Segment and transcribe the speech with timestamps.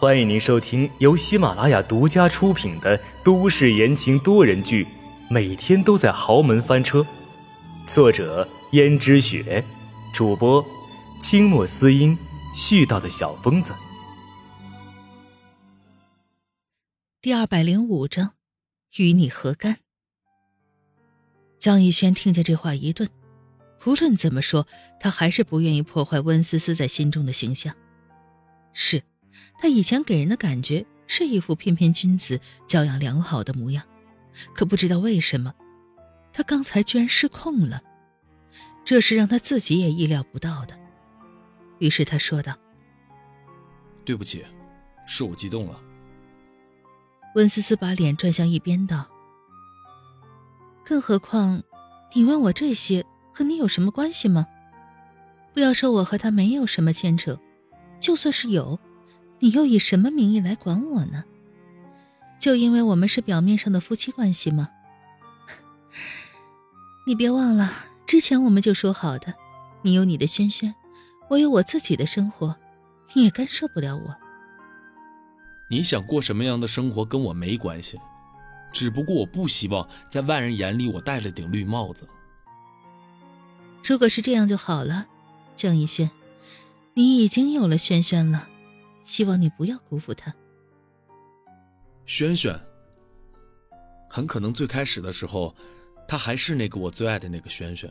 [0.00, 4.84] 欢迎您收听由喜马拉雅独家出品的都市言情多人剧
[5.28, 7.00] 《每天都在豪门翻车》，
[7.84, 9.64] 作者：胭脂雪，
[10.14, 10.64] 主播：
[11.18, 12.16] 清墨思音，
[12.54, 13.74] 絮叨的小疯子。
[17.20, 18.34] 第二百零五章，
[18.98, 19.78] 与你何干？
[21.58, 23.10] 江逸轩听见这话一顿，
[23.84, 24.64] 无论怎么说，
[25.00, 27.74] 他还是不愿意破坏温思思在心中的形象。
[28.72, 29.02] 是，
[29.58, 33.84] 他以前给人的感觉是一副翩翩君子、教养良好的模样，
[34.54, 35.54] 可不知道为什么，
[36.32, 37.82] 他刚才居然失控了，
[38.84, 40.78] 这是让他自己也意料不到的。
[41.78, 42.56] 于是他说道
[44.04, 44.44] ：“对不起，
[45.06, 45.80] 是我激动了。”
[47.34, 49.06] 温思思把脸转向一边，道
[50.84, 51.62] ：“更何况，
[52.14, 54.46] 你问我这些和你有什么关系吗？
[55.52, 57.38] 不要说我和他没有什么牵扯，
[58.00, 58.80] 就算是有，
[59.40, 61.24] 你又以什么名义来管我呢？
[62.38, 64.70] 就因为我们是表面上的夫妻关系吗？
[67.06, 67.72] 你别忘了，
[68.06, 69.34] 之前我们就说好的，
[69.82, 70.74] 你有你的轩轩，
[71.30, 72.56] 我有我自己的生活，
[73.14, 74.16] 你也干涉不了我。”
[75.70, 77.98] 你想过什么样的生活跟我没关系，
[78.72, 82.08] 只不过我不希望在外人眼里我戴了顶绿帽子。
[83.84, 85.06] 如果是这样就好了，
[85.54, 86.10] 江逸轩，
[86.94, 88.48] 你已经有了轩轩了，
[89.08, 90.32] 希望你不要辜负他。
[92.04, 92.60] 轩轩，
[94.10, 95.54] 很可能最开始的时候，
[96.06, 97.90] 他还是那个我最爱的那个轩轩。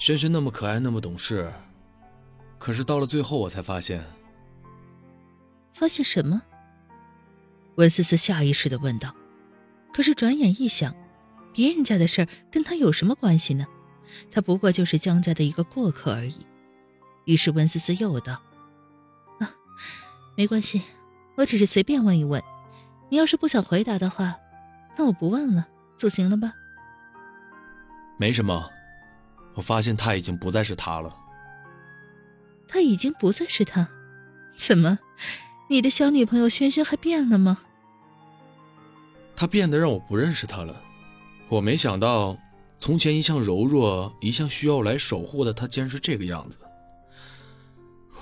[0.00, 1.52] 轩轩那么可爱，那么懂事，
[2.58, 4.04] 可是到了最后，我才发现，
[5.72, 6.42] 发现什么？
[7.76, 9.14] 温思思下意识的问道，
[9.94, 10.92] 可是转眼一想，
[11.54, 13.64] 别人家的事儿跟他有什么关系呢？
[14.32, 16.44] 他不过就是江家的一个过客而已。
[17.26, 18.42] 于是温思思又道：“啊，
[20.36, 20.82] 没关系，
[21.36, 22.42] 我只是随便问一问。
[23.08, 24.36] 你要是不想回答的话，
[24.96, 26.52] 那我不问了，就行了吧？”
[28.18, 28.70] 没什么，
[29.54, 31.16] 我发现他已经不再是他了。
[32.68, 33.88] 他已经不再是他？
[34.56, 34.98] 怎么，
[35.68, 37.58] 你的小女朋友萱萱还变了吗？
[39.34, 40.82] 他变得让我不认识他了，
[41.48, 42.36] 我没想到，
[42.78, 46.58] 从前一向柔弱、一向需要来守护的他，竟然是这个样子。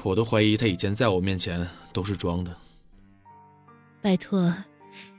[0.05, 2.57] 我都怀疑他以前在我面前都是装的。
[4.01, 4.55] 拜托，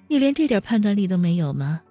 [0.08, 1.82] 你连这点判断力都没有吗？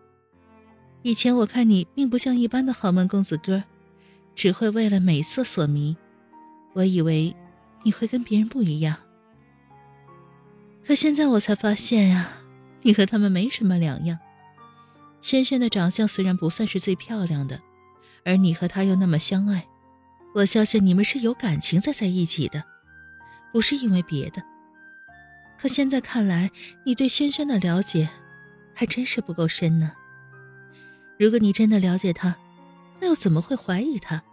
[1.03, 3.65] 以前我看你并不像一般的豪门公子哥，
[4.35, 5.97] 只会为了美色所迷，
[6.73, 7.35] 我以为
[7.83, 8.97] 你会跟别人不一样。
[10.87, 12.41] 可现在我才发现呀。
[12.87, 14.19] 你和他们没什么两样。
[15.23, 17.63] 轩轩的长相虽然不算是最漂亮的，
[18.27, 19.67] 而你和他又那么相爱，
[20.35, 22.63] 我相信你们是有感情在在一起的，
[23.55, 24.43] 不是因为别的。
[25.57, 26.51] 可现在看来，
[26.85, 28.11] 你对轩轩的了解
[28.75, 29.93] 还真是不够深呢。
[31.21, 32.37] 如果你真的了解他，
[33.01, 34.25] 那又怎么会怀疑他？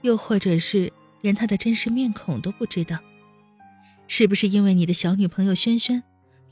[0.00, 0.90] 又或者是
[1.20, 2.98] 连他的真实面孔都不知道？
[4.08, 6.02] 是不是因为你的小女朋友轩轩？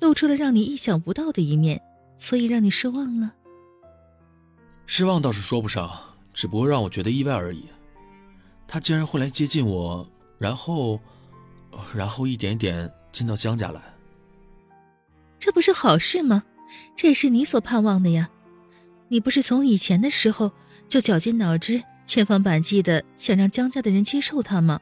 [0.01, 1.81] 露出了让你意想不到的一面，
[2.19, 3.37] 所以让你失望了。
[4.85, 5.91] 失望倒是说不上，
[6.35, 7.65] 只不过让我觉得意外而已。
[8.69, 10.07] 他竟然会来接近我，
[10.37, 11.01] 然后，
[11.95, 13.81] 然后一点点进到江家来。
[15.39, 16.45] 这不是好事吗？
[16.97, 18.31] 这也是你所盼望的呀。
[19.09, 20.53] 你不是从以前的时候
[20.89, 24.81] 就绞尽脑汁、千方百计的想让江家的人接受他吗？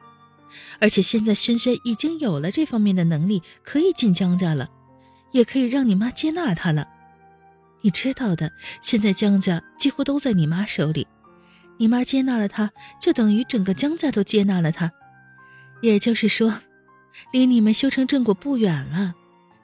[0.80, 4.68] 而且现在轩轩已经有了这方面的能力，可以进江家了。
[5.32, 6.88] 也可以让你妈接纳他了，
[7.80, 8.52] 你知道的。
[8.82, 11.06] 现在江家几乎都在你妈手里，
[11.78, 12.70] 你妈接纳了他，
[13.00, 14.92] 就等于整个江家都接纳了他。
[15.80, 16.60] 也就是说，
[17.32, 19.14] 离你们修成正果不远了，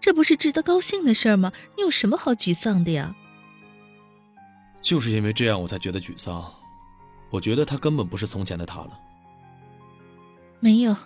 [0.00, 1.52] 这不是值得高兴的事吗？
[1.76, 3.14] 你有什么好沮丧的呀？
[4.80, 6.54] 就是因为这样，我才觉得沮丧。
[7.30, 9.00] 我觉得他根本不是从前的他了。
[10.60, 10.96] 没有，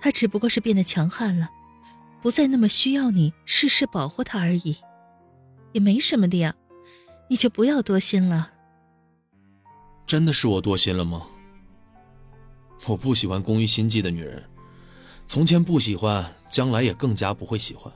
[0.00, 1.50] 他只不过是变得强悍了。
[2.22, 4.78] 不再那么需要你事事保护他而已，
[5.72, 6.54] 也没什么的呀，
[7.28, 8.52] 你就不要多心了。
[10.06, 11.26] 真的是我多心了吗？
[12.88, 14.48] 我不喜欢工于心计的女人，
[15.26, 17.92] 从前不喜欢，将来也更加不会喜欢。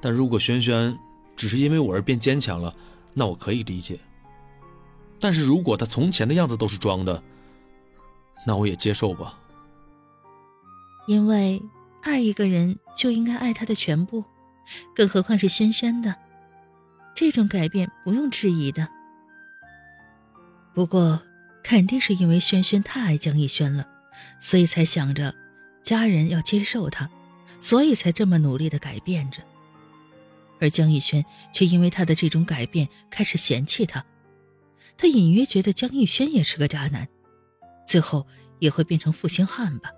[0.00, 0.98] 但如果轩轩
[1.36, 2.74] 只是因为我而变坚强了，
[3.14, 4.00] 那我可以理解。
[5.18, 7.22] 但是如果他从前的样子都是装的，
[8.46, 9.38] 那我也接受吧。
[11.06, 11.62] 因为。
[12.02, 14.24] 爱一个人就应该爱他的全部，
[14.94, 16.16] 更何况是轩轩的。
[17.14, 18.88] 这种改变不用质疑的。
[20.72, 21.20] 不过，
[21.62, 23.86] 肯定是因为轩轩太爱江逸轩了，
[24.40, 25.34] 所以才想着
[25.90, 27.10] 家人要接受他，
[27.60, 29.42] 所以才这么努力的改变着。
[30.60, 34.06] 而江逸轩却因为他的这种改变开始嫌弃他，
[34.96, 37.08] 他隐约觉得江逸轩也是个渣男，
[37.84, 38.24] 最后
[38.60, 39.90] 也会变成负心汉吧。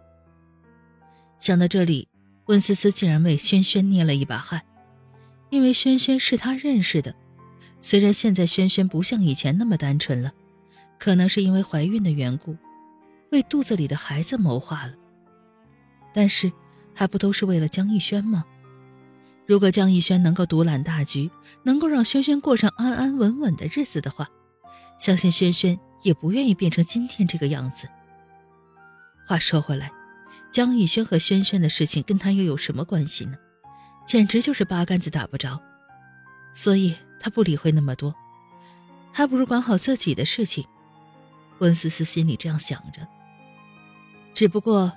[1.38, 2.08] 想到这里，
[2.46, 4.62] 温思思竟然为轩轩捏了一把汗，
[5.50, 7.14] 因为轩轩是他认识的。
[7.82, 10.32] 虽然现在轩轩不像以前那么单纯了，
[10.98, 12.56] 可能是因为怀孕的缘故，
[13.30, 14.94] 为肚子里的孩子谋划了。
[16.12, 16.52] 但是，
[16.94, 18.44] 还不都是为了江逸轩吗？
[19.46, 21.30] 如果江逸轩能够独揽大局，
[21.64, 24.28] 能够让轩轩过上安安稳稳的日子的话，
[24.98, 27.88] 相信轩轩也不愿意变成今天这个样子。
[29.26, 29.90] 话说回来，
[30.50, 33.36] 江逸轩和轩轩的事情跟他又有什么关系呢？
[34.06, 35.60] 简直就是八竿子打不着。
[36.54, 38.14] 所以他不理会那么多，
[39.10, 40.64] 还不如管好自己的事情。
[41.58, 43.06] 温思思心里这样想着。
[44.34, 44.92] 只不过，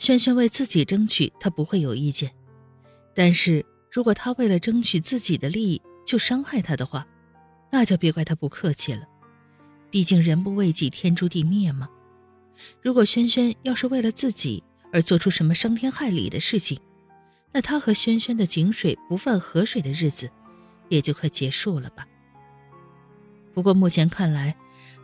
[0.00, 2.32] 轩轩为自己争取，他不会有意见。
[3.14, 7.06] 但是如果他为了争取自己的利益就伤害他的话，
[7.70, 9.02] 那就别怪他不客气了。
[9.90, 11.86] 毕竟人不为己，天诛地灭嘛。
[12.80, 16.80] 如果轩轩要是为了自己而做出什么伤天害理的事情，
[17.52, 20.30] 那他和轩轩的井水不犯河水的日子，
[20.88, 22.08] 也就快结束了吧。
[23.52, 24.56] 不过目前看来，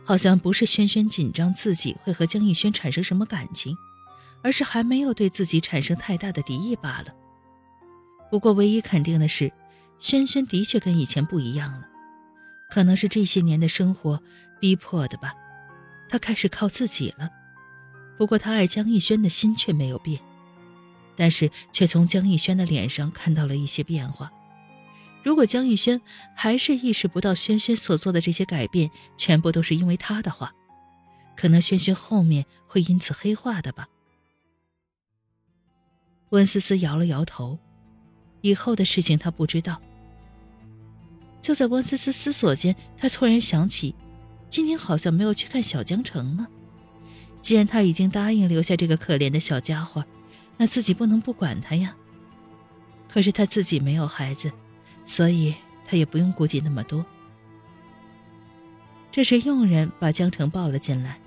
[0.03, 3.77] 好像不是轩轩紧张自己会和江逸轩产生什么感情，
[4.43, 7.13] 而是还没有对自己产生太大的敌意罢了。
[8.29, 9.51] 不过唯一肯定的是，
[9.99, 11.87] 轩轩的确跟以前不一样了，
[12.69, 14.21] 可能是这些年的生活
[14.59, 15.33] 逼迫的吧，
[16.09, 17.29] 他开始靠自己了。
[18.17, 20.19] 不过他爱江逸轩的心却没有变，
[21.15, 24.31] 但是却从江逸轩的脸上看到了一些变化。
[25.23, 26.01] 如果江逸轩
[26.35, 30.53] 还是意识不到轩轩所做的这些改变全部都是因为他的话，
[31.35, 33.87] 可能轩轩后面会因此黑化的吧。
[36.29, 37.59] 温思思摇了摇头，
[38.41, 39.81] 以后的事情她不知道。
[41.41, 43.95] 就在温思思思索间，她突然想起，
[44.49, 46.47] 今天好像没有去看小江城呢。
[47.41, 50.03] 既然他已经答应留下这个可怜的小家伙，
[50.57, 51.95] 那自己不能不管他呀。
[53.07, 54.51] 可是他自己没有孩子，
[55.05, 57.05] 所以他也不用顾忌那么多。
[59.11, 61.21] 这时，佣人把江城抱了进来。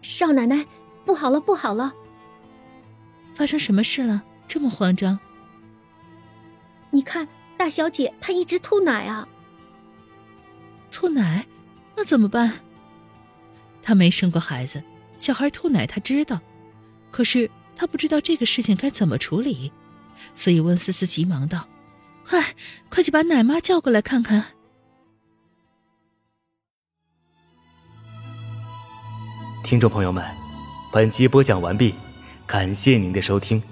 [0.00, 0.66] 少奶奶，
[1.04, 1.92] 不好了，不好了！
[3.34, 4.22] 发生什么事了？
[4.46, 5.18] 这么慌张？
[6.90, 7.26] 你看，
[7.56, 9.26] 大小姐她一直吐奶啊！
[10.90, 11.46] 吐奶？
[11.96, 12.60] 那怎么办？
[13.82, 14.84] 她没生过孩子，
[15.16, 16.40] 小孩吐奶她知道，
[17.10, 19.72] 可是她不知道这个事情该怎么处理，
[20.34, 21.66] 所以温思思急忙道
[22.28, 22.54] ：“快，
[22.90, 24.48] 快去把奶妈叫过来看看。”
[29.64, 30.22] 听众朋友们，
[30.92, 31.94] 本集播讲完毕，
[32.52, 33.62] 感谢您的收听。